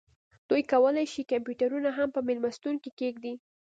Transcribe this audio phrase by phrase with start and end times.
[0.49, 3.33] دوی کولی شي کمپیوټرونه هم په میلمستون کې کیږدي